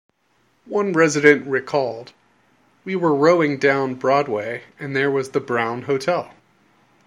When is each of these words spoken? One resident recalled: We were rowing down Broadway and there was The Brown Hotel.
One 0.65 0.93
resident 0.93 1.45
recalled: 1.45 2.13
We 2.85 2.95
were 2.95 3.13
rowing 3.13 3.59
down 3.59 3.93
Broadway 3.93 4.63
and 4.79 4.95
there 4.95 5.11
was 5.11 5.29
The 5.29 5.39
Brown 5.39 5.83
Hotel. 5.83 6.33